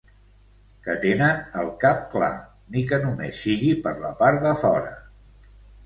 Que 0.87 0.95
tenen 1.03 1.43
el 1.63 1.69
cap 1.85 2.01
clar, 2.15 2.31
ni 2.73 2.85
que 2.93 3.01
només 3.07 3.45
sigui 3.45 3.73
per 3.87 3.97
la 4.09 4.15
part 4.25 4.45
de 4.51 4.59
fora. 4.67 4.95